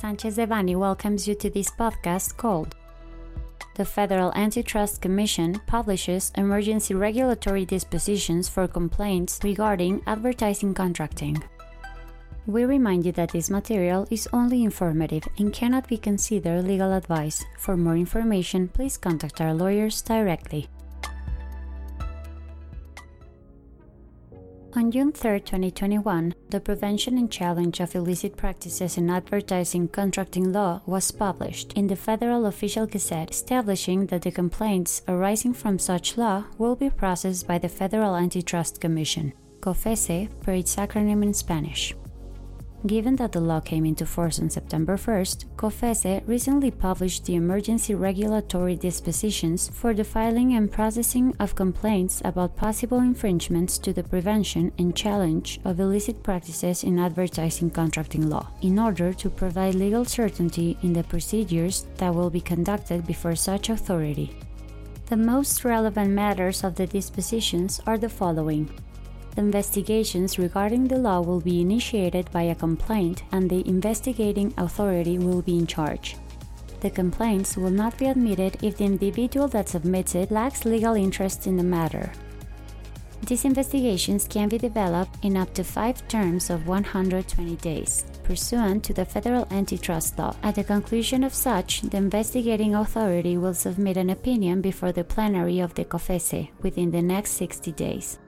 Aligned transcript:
Sanchez 0.00 0.38
Devanny 0.38 0.76
welcomes 0.76 1.28
you 1.28 1.34
to 1.34 1.50
this 1.50 1.70
podcast 1.70 2.38
called 2.38 2.74
The 3.74 3.84
Federal 3.84 4.32
Antitrust 4.32 5.02
Commission 5.02 5.60
publishes 5.66 6.32
emergency 6.38 6.94
regulatory 6.94 7.66
dispositions 7.66 8.48
for 8.48 8.66
complaints 8.66 9.40
regarding 9.44 10.00
advertising 10.06 10.72
contracting. 10.72 11.42
We 12.46 12.64
remind 12.64 13.04
you 13.04 13.12
that 13.12 13.32
this 13.32 13.50
material 13.50 14.08
is 14.10 14.26
only 14.32 14.64
informative 14.64 15.28
and 15.36 15.52
cannot 15.52 15.86
be 15.86 15.98
considered 15.98 16.64
legal 16.64 16.94
advice. 16.94 17.44
For 17.58 17.76
more 17.76 17.96
information, 17.96 18.68
please 18.68 18.96
contact 18.96 19.42
our 19.42 19.52
lawyers 19.52 20.00
directly. 20.00 20.66
On 24.76 24.88
June 24.92 25.10
3, 25.10 25.40
2021, 25.40 26.32
the 26.50 26.60
Prevention 26.60 27.18
and 27.18 27.28
Challenge 27.28 27.80
of 27.80 27.96
Illicit 27.96 28.36
Practices 28.36 28.96
in 28.96 29.10
Advertising 29.10 29.88
Contracting 29.88 30.52
Law 30.52 30.80
was 30.86 31.10
published 31.10 31.72
in 31.72 31.88
the 31.88 31.96
Federal 31.96 32.46
Official 32.46 32.86
Gazette, 32.86 33.32
establishing 33.32 34.06
that 34.06 34.22
the 34.22 34.30
complaints 34.30 35.02
arising 35.08 35.54
from 35.54 35.80
such 35.80 36.16
law 36.16 36.44
will 36.56 36.76
be 36.76 36.88
processed 36.88 37.48
by 37.48 37.58
the 37.58 37.68
Federal 37.68 38.14
Antitrust 38.14 38.80
Commission, 38.80 39.32
COFECE 39.60 40.28
per 40.40 40.52
its 40.52 40.76
acronym 40.76 41.24
in 41.24 41.34
Spanish. 41.34 41.92
Given 42.86 43.16
that 43.16 43.32
the 43.32 43.40
law 43.40 43.60
came 43.60 43.84
into 43.84 44.06
force 44.06 44.40
on 44.40 44.48
September 44.48 44.96
1st, 44.96 45.44
COFECE 45.58 46.22
recently 46.26 46.70
published 46.70 47.26
the 47.26 47.34
emergency 47.34 47.94
regulatory 47.94 48.74
dispositions 48.74 49.68
for 49.68 49.92
the 49.92 50.02
filing 50.02 50.54
and 50.54 50.72
processing 50.72 51.34
of 51.38 51.54
complaints 51.54 52.22
about 52.24 52.56
possible 52.56 53.00
infringements 53.00 53.76
to 53.76 53.92
the 53.92 54.02
prevention 54.02 54.72
and 54.78 54.96
challenge 54.96 55.60
of 55.66 55.78
illicit 55.78 56.22
practices 56.22 56.82
in 56.82 56.98
advertising 56.98 57.68
contracting 57.68 58.30
law, 58.30 58.48
in 58.62 58.78
order 58.78 59.12
to 59.12 59.28
provide 59.28 59.74
legal 59.74 60.06
certainty 60.06 60.78
in 60.82 60.94
the 60.94 61.04
procedures 61.04 61.84
that 61.98 62.14
will 62.14 62.30
be 62.30 62.40
conducted 62.40 63.06
before 63.06 63.36
such 63.36 63.68
authority. 63.68 64.34
The 65.10 65.18
most 65.18 65.66
relevant 65.66 66.12
matters 66.12 66.64
of 66.64 66.76
the 66.76 66.86
dispositions 66.86 67.82
are 67.86 67.98
the 67.98 68.08
following 68.08 68.70
investigations 69.38 70.38
regarding 70.38 70.88
the 70.88 70.98
law 70.98 71.20
will 71.20 71.40
be 71.40 71.60
initiated 71.60 72.30
by 72.32 72.42
a 72.42 72.54
complaint 72.54 73.22
and 73.32 73.48
the 73.48 73.66
investigating 73.68 74.52
authority 74.58 75.18
will 75.18 75.42
be 75.42 75.58
in 75.58 75.66
charge. 75.66 76.16
The 76.80 76.90
complaints 76.90 77.56
will 77.56 77.70
not 77.70 77.98
be 77.98 78.06
admitted 78.06 78.62
if 78.62 78.78
the 78.78 78.84
individual 78.84 79.48
that 79.48 79.68
submits 79.68 80.14
it 80.14 80.30
lacks 80.30 80.64
legal 80.64 80.94
interest 80.94 81.46
in 81.46 81.56
the 81.56 81.62
matter. 81.62 82.10
These 83.26 83.44
investigations 83.44 84.26
can 84.26 84.48
be 84.48 84.56
developed 84.56 85.22
in 85.22 85.36
up 85.36 85.52
to 85.54 85.62
five 85.62 86.08
terms 86.08 86.48
of 86.48 86.66
120 86.66 87.56
days, 87.56 88.06
pursuant 88.24 88.82
to 88.84 88.94
the 88.94 89.04
federal 89.04 89.46
antitrust 89.50 90.18
law. 90.18 90.34
At 90.42 90.54
the 90.54 90.64
conclusion 90.64 91.22
of 91.22 91.34
such, 91.34 91.82
the 91.82 91.98
investigating 91.98 92.74
authority 92.74 93.36
will 93.36 93.54
submit 93.54 93.98
an 93.98 94.08
opinion 94.08 94.62
before 94.62 94.92
the 94.92 95.04
plenary 95.04 95.60
of 95.60 95.74
the 95.74 95.84
COFECE 95.84 96.48
within 96.62 96.90
the 96.90 97.02
next 97.02 97.32
60 97.32 97.72
days. 97.72 98.18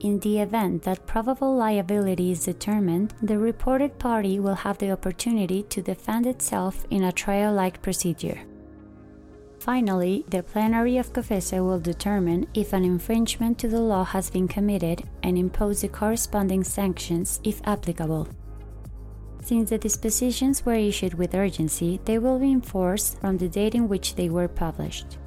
In 0.00 0.20
the 0.20 0.38
event 0.38 0.82
that 0.82 1.06
probable 1.06 1.56
liability 1.56 2.30
is 2.30 2.44
determined, 2.44 3.14
the 3.20 3.36
reported 3.36 3.98
party 3.98 4.38
will 4.38 4.54
have 4.54 4.78
the 4.78 4.92
opportunity 4.92 5.64
to 5.64 5.82
defend 5.82 6.24
itself 6.24 6.86
in 6.88 7.02
a 7.02 7.10
trial 7.10 7.52
like 7.52 7.82
procedure. 7.82 8.38
Finally, 9.58 10.24
the 10.28 10.44
plenary 10.44 10.98
of 10.98 11.12
COFECE 11.12 11.60
will 11.60 11.80
determine 11.80 12.46
if 12.54 12.72
an 12.72 12.84
infringement 12.84 13.58
to 13.58 13.66
the 13.66 13.80
law 13.80 14.04
has 14.04 14.30
been 14.30 14.46
committed 14.46 15.02
and 15.24 15.36
impose 15.36 15.80
the 15.80 15.88
corresponding 15.88 16.62
sanctions 16.62 17.40
if 17.42 17.60
applicable. 17.66 18.28
Since 19.42 19.70
the 19.70 19.78
dispositions 19.78 20.64
were 20.64 20.74
issued 20.74 21.14
with 21.14 21.34
urgency, 21.34 22.00
they 22.04 22.18
will 22.18 22.38
be 22.38 22.52
enforced 22.52 23.18
from 23.18 23.38
the 23.38 23.48
date 23.48 23.74
in 23.74 23.88
which 23.88 24.14
they 24.14 24.28
were 24.28 24.46
published. 24.46 25.18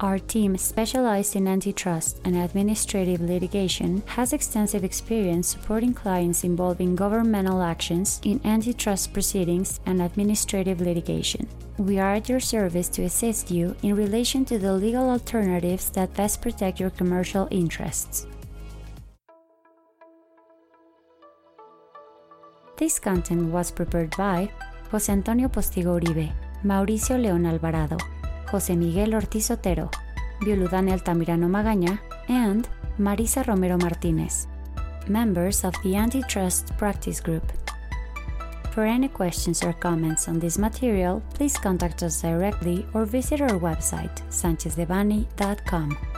Our 0.00 0.18
team, 0.18 0.56
specialized 0.56 1.36
in 1.36 1.46
antitrust 1.46 2.20
and 2.24 2.36
administrative 2.36 3.20
litigation, 3.20 4.02
has 4.06 4.32
extensive 4.32 4.82
experience 4.82 5.48
supporting 5.48 5.94
clients 5.94 6.42
involving 6.42 6.96
governmental 6.96 7.62
actions 7.62 8.20
in 8.24 8.40
antitrust 8.44 9.12
proceedings 9.12 9.80
and 9.86 10.02
administrative 10.02 10.80
litigation. 10.80 11.46
We 11.78 11.98
are 11.98 12.14
at 12.14 12.28
your 12.28 12.40
service 12.40 12.88
to 12.90 13.04
assist 13.04 13.50
you 13.50 13.76
in 13.82 13.94
relation 13.94 14.44
to 14.46 14.58
the 14.58 14.72
legal 14.72 15.08
alternatives 15.08 15.90
that 15.90 16.14
best 16.14 16.42
protect 16.42 16.80
your 16.80 16.90
commercial 16.90 17.46
interests. 17.50 18.26
This 22.76 22.98
content 22.98 23.52
was 23.52 23.70
prepared 23.70 24.16
by 24.16 24.50
José 24.90 25.10
Antonio 25.10 25.48
Postigo 25.48 26.00
Uribe, 26.00 26.32
Mauricio 26.64 27.16
León 27.16 27.46
Alvarado, 27.46 27.96
José 28.52 28.76
Miguel 28.76 29.14
Ortiz 29.14 29.50
Otero, 29.50 29.90
Violudane 30.42 30.92
Altamirano 30.92 31.48
Magaña, 31.48 32.02
and 32.28 32.68
Marisa 32.98 33.42
Romero 33.42 33.78
Martinez, 33.78 34.46
members 35.08 35.64
of 35.64 35.74
the 35.82 35.96
Antitrust 35.96 36.76
Practice 36.76 37.22
Group. 37.22 37.50
For 38.72 38.84
any 38.84 39.08
questions 39.08 39.62
or 39.64 39.72
comments 39.72 40.28
on 40.28 40.38
this 40.38 40.58
material, 40.58 41.22
please 41.32 41.56
contact 41.56 42.02
us 42.02 42.20
directly 42.20 42.86
or 42.92 43.06
visit 43.06 43.40
our 43.40 43.58
website, 43.58 44.20
sanchezdevanny.com. 44.28 46.11